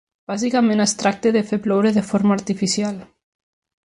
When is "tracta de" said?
1.01-1.43